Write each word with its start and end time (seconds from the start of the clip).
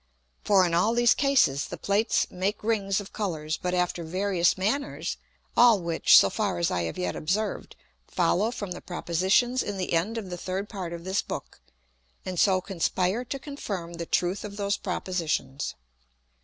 For 0.43 0.65
in 0.65 0.73
all 0.73 0.95
these 0.95 1.13
cases 1.13 1.67
the 1.67 1.77
Plates 1.77 2.25
make 2.31 2.63
Rings 2.63 2.99
of 2.99 3.13
Colours, 3.13 3.55
but 3.57 3.75
after 3.75 4.03
various 4.03 4.57
manners; 4.57 5.17
all 5.55 5.79
which, 5.79 6.17
so 6.17 6.27
far 6.31 6.57
as 6.57 6.71
I 6.71 6.85
have 6.85 6.97
yet 6.97 7.15
observed, 7.15 7.75
follow 8.07 8.49
from 8.49 8.71
the 8.71 8.81
Propositions 8.81 9.61
in 9.61 9.77
the 9.77 9.93
end 9.93 10.17
of 10.17 10.31
the 10.31 10.37
third 10.39 10.69
part 10.69 10.91
of 10.91 11.03
this 11.03 11.21
Book, 11.21 11.61
and 12.25 12.39
so 12.39 12.61
conspire 12.61 13.23
to 13.25 13.37
confirm 13.37 13.93
the 13.93 14.07
truth 14.07 14.43
of 14.43 14.57
those 14.57 14.75
Propositions. 14.75 15.75